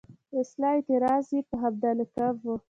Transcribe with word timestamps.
اصلاً 0.39 0.67
اعتراض 0.75 1.25
یې 1.35 1.41
په 1.49 1.55
همدغه 1.61 1.93
لقب 1.99 2.35
و. 2.43 2.47